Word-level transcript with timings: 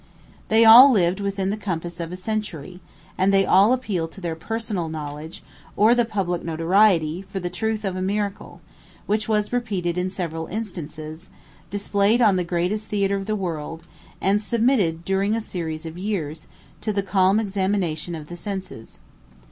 125 0.47 0.49
They 0.49 0.65
all 0.65 0.91
lived 0.91 1.19
within 1.19 1.51
the 1.51 1.63
compass 1.63 1.99
of 1.99 2.11
a 2.11 2.15
century; 2.15 2.79
and 3.19 3.31
they 3.31 3.45
all 3.45 3.71
appeal 3.71 4.07
to 4.07 4.19
their 4.19 4.35
personal 4.35 4.89
knowledge, 4.89 5.43
or 5.77 5.93
the 5.93 6.05
public 6.05 6.43
notoriety, 6.43 7.21
for 7.29 7.39
the 7.39 7.51
truth 7.51 7.85
of 7.85 7.95
a 7.95 8.01
miracle, 8.01 8.61
which 9.05 9.29
was 9.29 9.53
repeated 9.53 9.99
in 9.99 10.09
several 10.09 10.47
instances, 10.47 11.29
displayed 11.69 12.19
on 12.19 12.35
the 12.35 12.43
greatest 12.43 12.87
theatre 12.87 13.15
of 13.17 13.27
the 13.27 13.35
world, 13.35 13.83
and 14.19 14.41
submitted, 14.41 15.05
during 15.05 15.35
a 15.35 15.39
series 15.39 15.85
of 15.85 15.99
years, 15.99 16.47
to 16.81 16.91
the 16.91 17.03
calm 17.03 17.39
examination 17.39 18.15
of 18.15 18.25
the 18.25 18.35
senses. 18.35 18.99